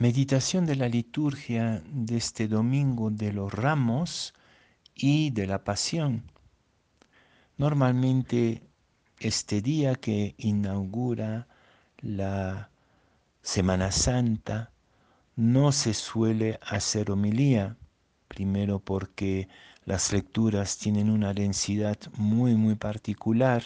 [0.00, 4.32] Meditación de la liturgia de este domingo de los ramos
[4.94, 6.22] y de la pasión.
[7.56, 8.62] Normalmente
[9.18, 11.48] este día que inaugura
[12.00, 12.70] la
[13.42, 14.70] Semana Santa
[15.34, 17.76] no se suele hacer homilía,
[18.28, 19.48] primero porque
[19.84, 23.64] las lecturas tienen una densidad muy muy particular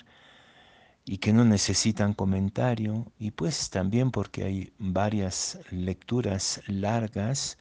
[1.04, 7.58] y que no necesitan comentario, y pues también porque hay varias lecturas largas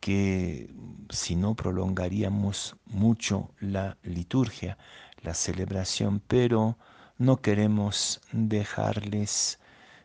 [0.00, 0.74] que
[1.10, 4.78] si no prolongaríamos mucho la liturgia,
[5.22, 6.78] la celebración, pero
[7.18, 9.58] no queremos dejarles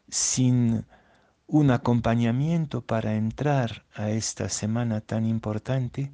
[0.09, 0.85] sin
[1.47, 6.11] un acompañamiento para entrar a esta semana tan importante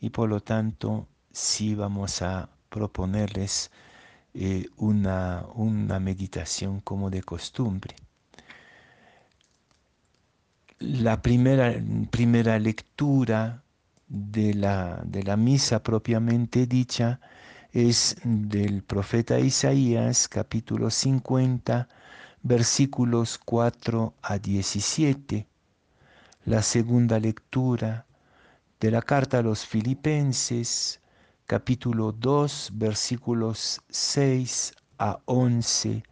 [0.00, 3.70] y por lo tanto sí vamos a proponerles
[4.34, 7.94] eh, una, una meditación como de costumbre.
[10.80, 11.72] La primera,
[12.10, 13.62] primera lectura
[14.08, 17.20] de la, de la misa propiamente dicha
[17.72, 21.88] es del profeta Isaías capítulo 50
[22.42, 25.46] versículos 4 a 17.
[26.44, 28.06] La segunda lectura
[28.80, 31.00] de la carta a los filipenses,
[31.46, 36.02] capítulo 2, versículos 6 a 11,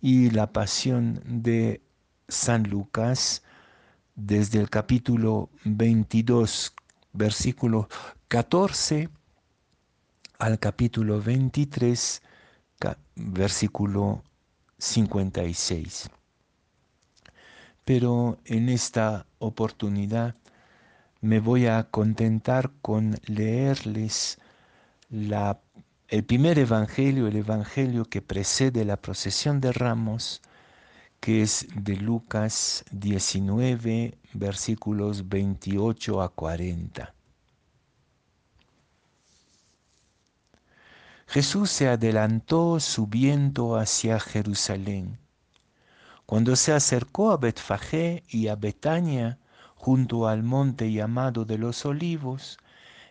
[0.00, 1.80] y la pasión de
[2.28, 3.42] San Lucas,
[4.16, 6.74] desde el capítulo 22,
[7.12, 7.88] versículo
[8.28, 9.08] 14,
[10.38, 12.22] al capítulo 23,
[13.14, 14.22] versículo
[14.78, 16.10] 56.
[17.84, 20.34] Pero en esta oportunidad
[21.20, 24.38] me voy a contentar con leerles
[25.10, 30.42] el primer evangelio, el evangelio que precede la procesión de ramos,
[31.20, 37.14] que es de Lucas 19, versículos 28 a 40.
[41.26, 45.18] Jesús se adelantó subiendo hacia Jerusalén.
[46.26, 49.38] Cuando se acercó a Betfagé y a Betania,
[49.74, 52.58] junto al monte llamado de los olivos,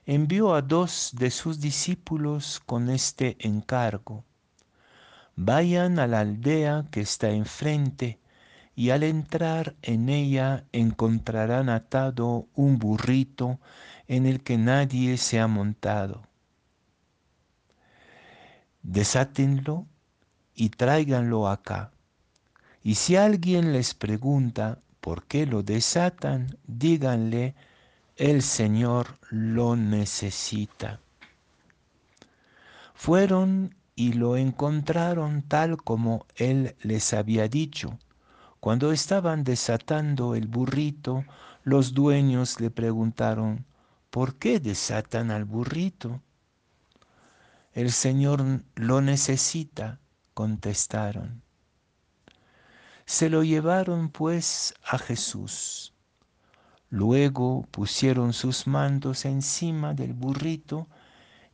[0.07, 4.23] envió a dos de sus discípulos con este encargo.
[5.35, 8.19] Vayan a la aldea que está enfrente,
[8.75, 13.59] y al entrar en ella encontrarán atado un burrito
[14.07, 16.27] en el que nadie se ha montado
[18.87, 19.85] desátenlo
[20.55, 21.91] y tráiganlo acá.
[22.81, 27.53] Y si alguien les pregunta por qué lo desatan, díganle,
[28.17, 30.99] el Señor lo necesita.
[32.95, 37.99] Fueron y lo encontraron tal como él les había dicho.
[38.59, 41.25] Cuando estaban desatando el burrito,
[41.63, 43.67] los dueños le preguntaron,
[44.09, 46.23] ¿por qué desatan al burrito?
[47.73, 49.99] El Señor lo necesita,
[50.33, 51.43] contestaron.
[53.05, 55.93] Se lo llevaron pues a Jesús.
[56.89, 60.87] Luego pusieron sus mantos encima del burrito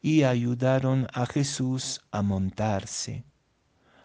[0.02, 3.24] y ayudaron a Jesús a montarse.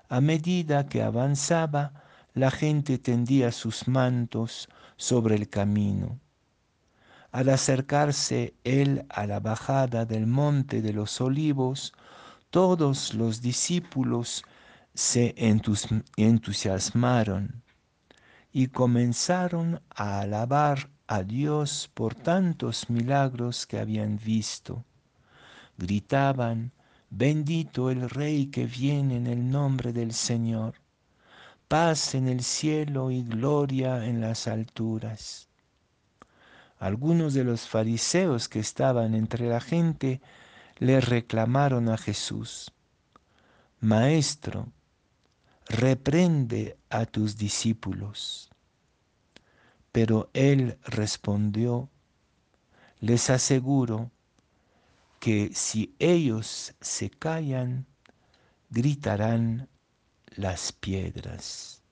[0.08, 1.92] A medida que avanzaba,
[2.32, 6.18] la gente tendía sus mantos sobre el camino.
[7.30, 11.92] Al acercarse él a la bajada del monte de los olivos,
[12.48, 14.44] todos los discípulos
[14.94, 15.34] se
[16.16, 17.62] entusiasmaron
[18.50, 24.84] y comenzaron a alabar a Dios por tantos milagros que habían visto.
[25.78, 26.70] Gritaban,
[27.08, 30.74] bendito el Rey que viene en el nombre del Señor,
[31.66, 35.48] paz en el cielo y gloria en las alturas.
[36.78, 40.20] Algunos de los fariseos que estaban entre la gente
[40.76, 42.70] le reclamaron a Jesús,
[43.80, 44.68] Maestro,
[45.68, 48.50] reprende a tus discípulos.
[49.92, 51.90] Pero él respondió,
[53.00, 54.10] les aseguro
[55.18, 57.86] que si ellos se callan,
[58.70, 59.68] gritarán
[60.36, 61.82] las piedras.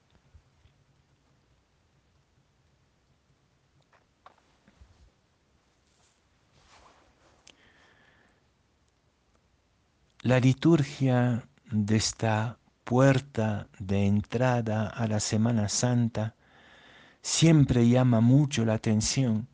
[10.23, 16.36] La liturgia de esta puerta de entrada a la Semana Santa
[17.27, 19.49] siempre llama mucho la atención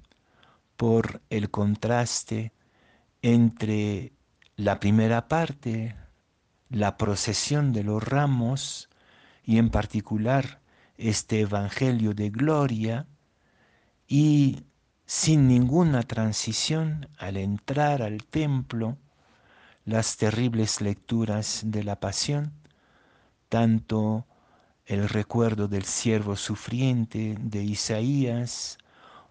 [0.76, 2.52] por el contraste
[3.22, 4.12] entre
[4.56, 5.96] la primera parte,
[6.68, 8.90] la procesión de los ramos
[9.42, 10.60] y en particular
[10.98, 13.06] este Evangelio de Gloria
[14.06, 14.64] y
[15.06, 18.98] sin ninguna transición al entrar al templo,
[19.86, 22.52] las terribles lecturas de la pasión,
[23.48, 24.26] tanto
[24.86, 28.78] el recuerdo del siervo sufriente de Isaías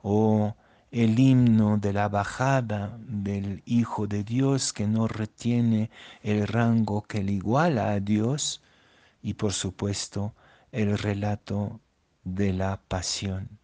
[0.01, 0.56] o
[0.92, 5.89] el himno de la bajada del Hijo de Dios que no retiene
[6.21, 8.62] el rango que le iguala a Dios
[9.21, 10.33] y por supuesto
[10.71, 11.80] el relato
[12.24, 13.59] de la pasión.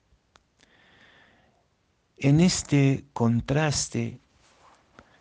[2.18, 4.20] En este contraste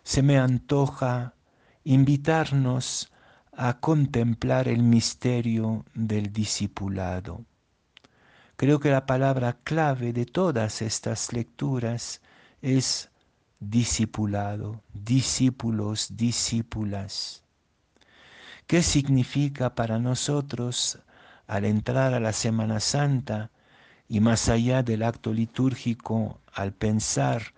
[0.03, 1.33] se me antoja
[1.83, 3.11] invitarnos
[3.59, 7.43] a contemplar el misterio del discipulado.
[8.55, 12.21] Creo que la palabra clave de todas estas lecturas
[12.61, 13.09] es
[13.59, 17.43] discipulado, discípulos, discípulas.
[18.67, 20.99] ¿Qué significa para nosotros
[21.47, 23.49] al entrar a la Semana Santa
[24.07, 27.53] y más allá del acto litúrgico, al pensar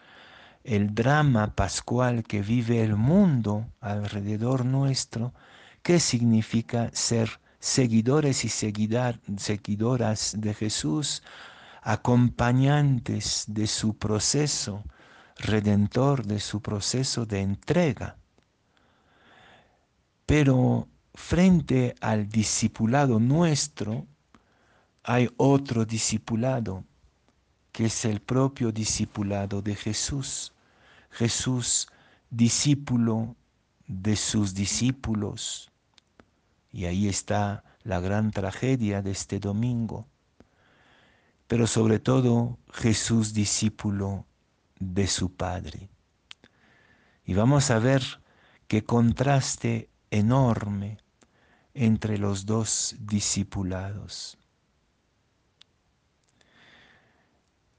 [0.63, 5.34] el drama pascual que vive el mundo alrededor nuestro,
[5.89, 11.24] qué significa ser seguidores y seguidoras de Jesús,
[11.81, 14.83] acompañantes de su proceso
[15.38, 18.18] redentor, de su proceso de entrega.
[20.27, 24.06] Pero frente al discipulado nuestro,
[25.01, 26.83] hay otro discipulado,
[27.71, 30.53] que es el propio discipulado de Jesús.
[31.09, 31.88] Jesús,
[32.30, 33.36] discípulo
[33.88, 35.69] de sus discípulos.
[36.71, 40.07] Y ahí está la gran tragedia de este domingo.
[41.48, 44.25] Pero sobre todo Jesús discípulo
[44.80, 45.89] de su Padre.
[47.25, 48.04] Y vamos a ver
[48.68, 50.98] qué contraste enorme
[51.74, 54.38] entre los dos discipulados.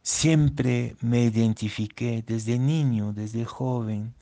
[0.03, 4.15] Siempre me identifiqué desde niño, desde joven,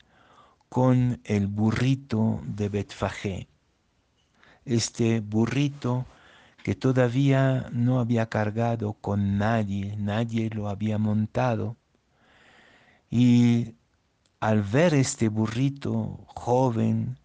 [0.68, 3.48] con el burrito de Betfagé.
[4.68, 6.06] Este burrito
[6.62, 11.76] que todavía no había cargado con nadie, nadie lo había montado.
[13.10, 13.74] Y
[14.40, 17.18] al ver este burrito joven,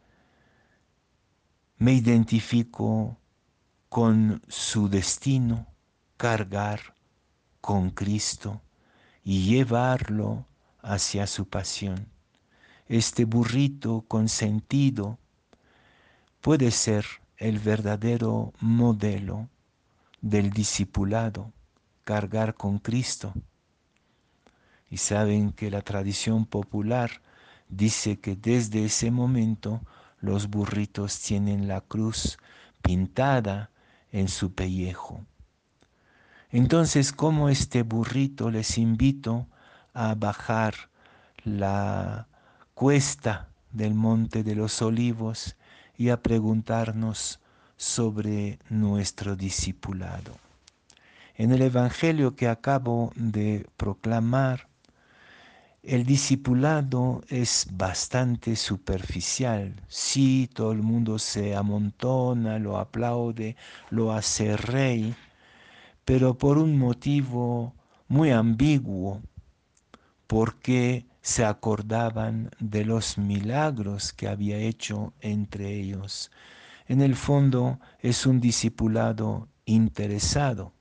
[1.78, 3.18] me identifico
[3.90, 5.68] con su destino,
[6.18, 6.96] cargar
[7.62, 8.62] con Cristo
[9.24, 10.48] y llevarlo
[10.82, 12.14] hacia su pasión
[12.88, 15.18] este burrito consentido
[16.42, 17.06] puede ser
[17.44, 19.50] el verdadero modelo
[20.22, 21.52] del discipulado,
[22.06, 23.34] cargar con Cristo.
[24.90, 27.22] Y saben que la tradición popular
[27.68, 29.82] dice que desde ese momento
[30.22, 32.38] los burritos tienen la cruz
[32.82, 33.72] pintada
[34.14, 35.26] en su pellejo.
[36.50, 39.48] Entonces, como este burrito, les invito
[39.94, 40.76] a bajar
[41.44, 42.30] la
[42.74, 45.58] cuesta del Monte de los Olivos
[45.98, 47.40] y a preguntarnos
[47.78, 50.38] sobre nuestro discipulado.
[51.36, 54.68] En el Evangelio que acabo de proclamar,
[55.84, 59.76] el discipulado es bastante superficial.
[59.90, 63.58] Sí, todo el mundo se amontona, lo aplaude,
[63.90, 65.14] lo hace rey,
[66.06, 67.74] pero por un motivo
[68.08, 69.22] muy ambiguo,
[70.28, 76.30] porque se acordaban de los milagros que había hecho entre ellos.
[76.86, 80.74] En el fondo es un discipulado interesado.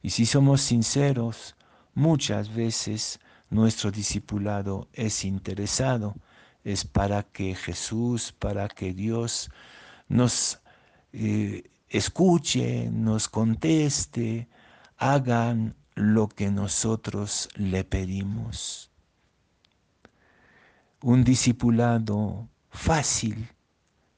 [0.00, 1.56] Y si somos sinceros,
[1.92, 3.18] muchas veces
[3.50, 6.14] nuestro discipulado es interesado,
[6.62, 9.50] es para que Jesús, para que Dios
[10.06, 10.60] nos
[11.12, 14.48] eh, escuche, nos conteste,
[14.98, 18.87] hagan lo que nosotros le pedimos
[21.00, 23.48] un discipulado fácil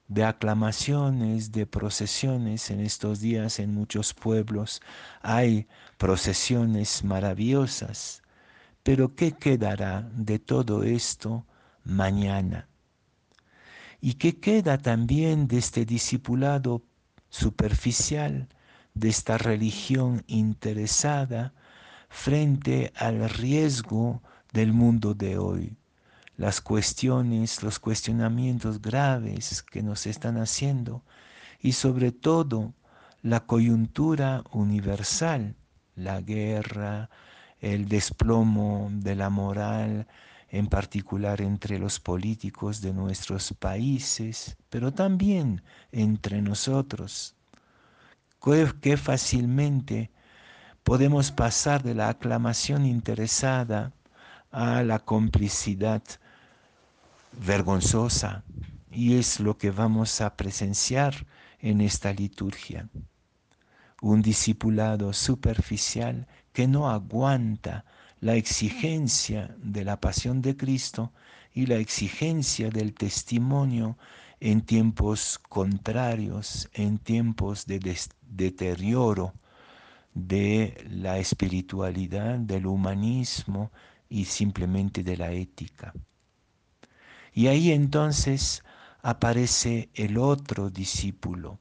[0.08, 2.70] de aclamaciones, de procesiones.
[2.70, 4.80] En estos días en muchos pueblos
[5.22, 5.68] hay
[5.99, 8.22] procesiones maravillosas.
[8.82, 11.46] Pero ¿qué quedará de todo esto
[11.84, 12.68] mañana?
[14.00, 16.82] ¿Y qué queda también de este discipulado
[17.28, 18.49] superficial,
[18.94, 21.52] de esta religión interesada
[22.08, 24.22] frente al riesgo
[24.52, 25.79] del mundo de hoy?
[26.40, 31.04] Las cuestiones, los cuestionamientos graves que nos están haciendo
[31.61, 32.73] y sobre todo
[33.20, 35.54] la coyuntura universal,
[35.97, 37.11] la guerra,
[37.61, 40.06] el desplomo de la moral,
[40.49, 47.37] en particular entre los políticos de nuestros países, pero también entre nosotros,
[48.80, 50.11] que fácilmente
[50.85, 53.92] podemos pasar de la aclamación interesada
[54.50, 56.02] a la complicidad
[57.32, 58.44] vergonzosa
[58.90, 61.26] y es lo que vamos a presenciar
[61.60, 62.88] en esta liturgia.
[64.02, 67.84] Un discipulado superficial que no aguanta
[68.20, 71.12] la exigencia de la pasión de Cristo
[71.52, 73.96] y la exigencia del testimonio
[74.40, 79.34] en tiempos contrarios, en tiempos de deterioro
[80.14, 83.70] de la espiritualidad, del humanismo
[84.08, 85.92] y simplemente de la ética.
[87.32, 88.62] Y ahí entonces
[89.02, 91.58] aparece el otro discípulo,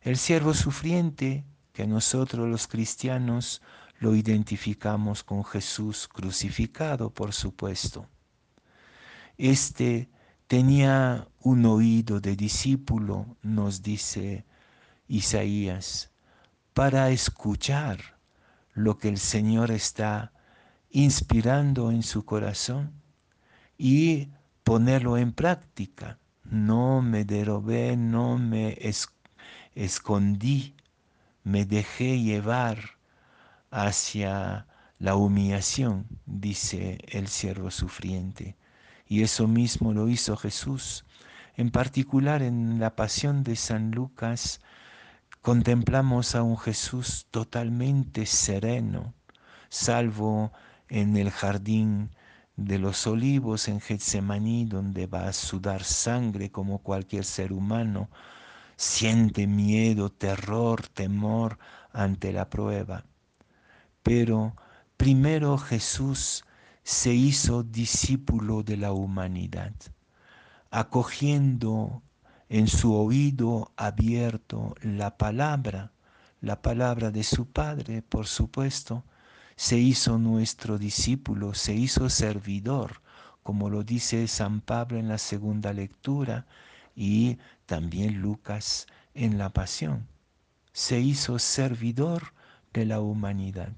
[0.00, 3.62] el siervo sufriente que nosotros los cristianos
[3.98, 8.08] lo identificamos con Jesús crucificado, por supuesto.
[9.38, 10.10] Este
[10.46, 14.44] tenía un oído de discípulo, nos dice
[15.08, 16.10] Isaías,
[16.74, 18.18] para escuchar
[18.72, 20.32] lo que el Señor está
[20.90, 22.92] inspirando en su corazón
[23.78, 24.28] y
[24.64, 26.18] ponerlo en práctica.
[26.44, 28.78] No me derobé, no me
[29.74, 30.74] escondí,
[31.44, 32.78] me dejé llevar
[33.70, 34.66] hacia
[34.98, 38.56] la humillación, dice el siervo sufriente.
[39.06, 41.04] Y eso mismo lo hizo Jesús.
[41.56, 44.60] En particular en la pasión de San Lucas
[45.42, 49.12] contemplamos a un Jesús totalmente sereno,
[49.68, 50.52] salvo
[50.88, 52.10] en el jardín
[52.56, 58.10] de los olivos en Getsemaní, donde va a sudar sangre como cualquier ser humano,
[58.76, 61.58] siente miedo, terror, temor
[61.92, 63.04] ante la prueba.
[64.02, 64.56] Pero
[64.96, 66.44] primero Jesús
[66.82, 69.72] se hizo discípulo de la humanidad,
[70.70, 72.02] acogiendo
[72.48, 75.92] en su oído abierto la palabra,
[76.40, 79.04] la palabra de su Padre, por supuesto,
[79.62, 83.00] se hizo nuestro discípulo, se hizo servidor,
[83.44, 86.46] como lo dice San Pablo en la segunda lectura
[86.96, 90.08] y también Lucas en la pasión.
[90.72, 92.34] Se hizo servidor
[92.72, 93.72] de la humanidad.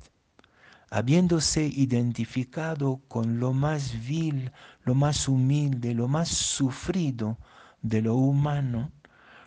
[0.89, 4.53] Habiéndose identificado con lo más vil,
[4.85, 7.37] lo más humilde, lo más sufrido
[7.83, 8.91] de lo humano,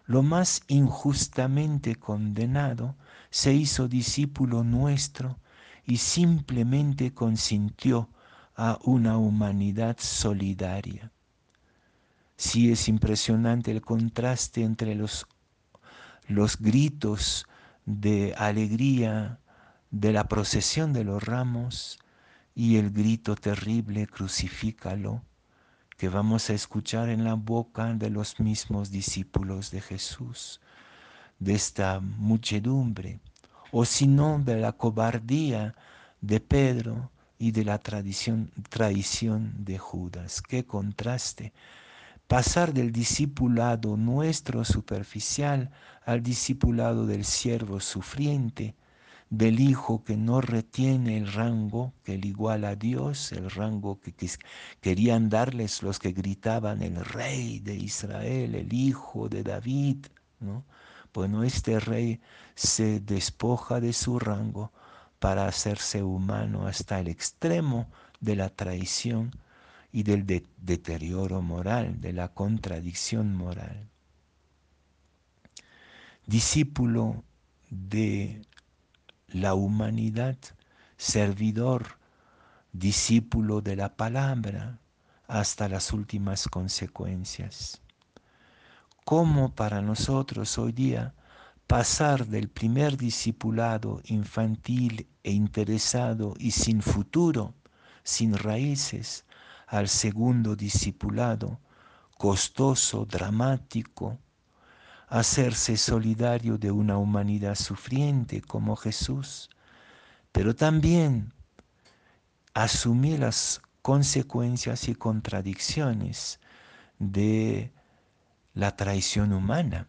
[0.06, 2.96] lo más injustamente condenado,
[3.32, 5.40] se hizo discípulo nuestro
[5.88, 8.10] y simplemente consintió
[8.56, 11.12] a una humanidad solidaria.
[12.36, 15.26] Sí es impresionante el contraste entre los,
[16.28, 17.48] los gritos
[17.86, 19.40] de alegría
[19.90, 22.00] de la procesión de los ramos
[22.54, 25.24] y el grito terrible, crucifícalo,
[25.96, 30.60] que vamos a escuchar en la boca de los mismos discípulos de Jesús,
[31.40, 33.22] de esta muchedumbre
[33.72, 35.76] o sino de la cobardía
[36.22, 40.42] de Pedro y de la tradición, traición de Judas.
[40.42, 41.54] Qué contraste.
[42.28, 45.72] Pasar del discipulado nuestro superficial
[46.06, 48.76] al discipulado del siervo sufriente,
[49.30, 54.14] del hijo que no retiene el rango que le iguala a Dios, el rango que,
[54.82, 60.06] querían darles los que gritaban el rey de Israel, el hijo de David,
[60.40, 60.66] ¿no?
[61.18, 62.22] Bueno, este rey
[62.54, 64.72] se despoja de su rango
[65.18, 69.32] para hacerse humano hasta el extremo de la traición
[69.92, 73.90] y del deterioro moral, de la contradicción moral.
[76.28, 77.24] Discípulo
[77.72, 78.44] de
[79.28, 80.38] la humanidad,
[80.98, 81.98] servidor,
[82.74, 84.78] discípulo de la palabra,
[85.28, 87.82] hasta las últimas consecuencias
[89.08, 91.16] cómo para nosotros hoy día
[91.66, 97.54] pasar del primer discipulado infantil e interesado y sin futuro,
[98.04, 99.24] sin raíces,
[99.66, 101.62] al segundo discipulado,
[102.18, 104.20] costoso, dramático,
[105.08, 109.50] hacerse solidario de una humanidad sufriente como Jesús,
[110.34, 111.32] pero también
[112.54, 116.42] asumir las consecuencias y contradicciones
[117.00, 117.72] de
[118.58, 119.88] la traición humana.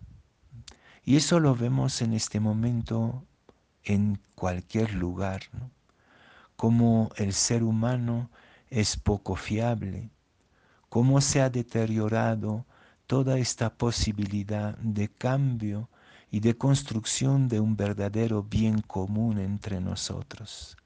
[1.03, 3.25] Y eso lo vemos en este momento
[3.83, 5.41] en cualquier lugar,
[6.55, 8.31] como el ser humano
[8.69, 10.11] es poco fiable,
[10.91, 12.67] cómo se ha deteriorado
[13.07, 15.89] toda esta posibilidad de cambio
[16.31, 20.77] y de construcción de un verdadero bien común entre nosotros.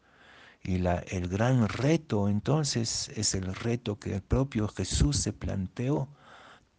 [0.62, 6.08] Y la, el gran reto entonces es el reto que el propio Jesús se planteó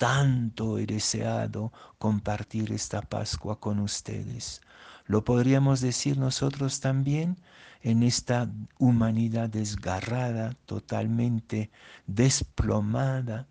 [0.04, 4.60] tanto he deseado compartir esta Pascua con ustedes.
[5.06, 7.38] Lo podríamos decir nosotros también
[7.82, 11.72] en esta humanidad desgarrada, totalmente
[12.06, 13.48] desplomada,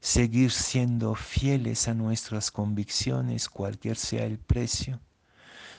[0.00, 4.98] seguir siendo fieles a nuestras convicciones, cualquier sea el precio,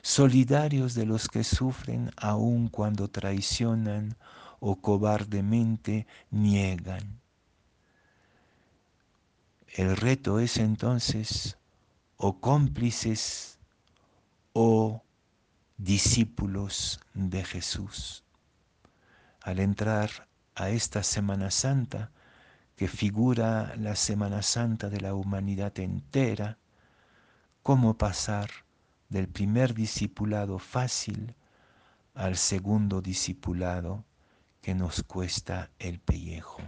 [0.01, 4.15] solidarios de los que sufren aun cuando traicionan
[4.61, 7.20] o cobardemente niegan.
[9.73, 11.57] El reto es entonces
[12.17, 13.57] o cómplices
[14.51, 15.01] o
[15.77, 18.25] discípulos de Jesús.
[19.41, 22.11] Al entrar a esta Semana Santa,
[22.75, 26.57] que figura la Semana Santa de la humanidad entera,
[27.63, 28.49] cómo pasar
[29.07, 31.33] del primer discipulado fácil
[32.13, 34.03] al segundo discipulado
[34.61, 36.59] que nos cuesta el pellejo.